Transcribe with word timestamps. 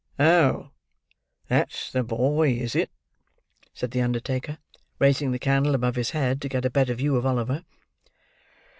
"Oh! 0.19 0.71
that's 1.47 1.91
the 1.91 2.01
boy, 2.01 2.53
is 2.53 2.75
it?" 2.75 2.89
said 3.71 3.91
the 3.91 4.01
undertaker: 4.01 4.57
raising 4.97 5.31
the 5.31 5.37
candle 5.37 5.75
above 5.75 5.95
his 5.95 6.09
head, 6.09 6.41
to 6.41 6.49
get 6.49 6.65
a 6.65 6.71
better 6.71 6.95
view 6.95 7.17
of 7.17 7.25
Oliver. 7.27 7.63